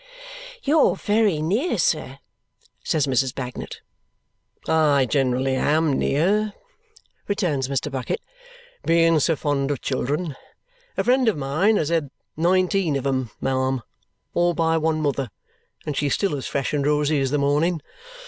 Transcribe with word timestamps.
"You're 0.63 0.95
very 0.95 1.43
near, 1.43 1.77
sir," 1.77 2.17
says 2.83 3.05
Mrs. 3.05 3.35
Bagnet. 3.35 3.81
"I 4.67 5.05
generally 5.05 5.53
am 5.55 5.93
near," 5.93 6.53
returns 7.27 7.67
Mr. 7.67 7.91
Bucket, 7.91 8.19
"being 8.83 9.19
so 9.19 9.35
fond 9.35 9.69
of 9.69 9.79
children. 9.83 10.35
A 10.97 11.03
friend 11.03 11.27
of 11.29 11.37
mine 11.37 11.75
has 11.77 11.89
had 11.89 12.09
nineteen 12.35 12.95
of 12.95 13.05
'em, 13.05 13.29
ma'am, 13.41 13.83
all 14.33 14.55
by 14.55 14.75
one 14.75 15.01
mother, 15.01 15.29
and 15.85 15.95
she's 15.95 16.15
still 16.15 16.35
as 16.35 16.47
fresh 16.47 16.73
and 16.73 16.83
rosy 16.87 17.19
as 17.21 17.29
the 17.29 17.37
morning. 17.37 17.79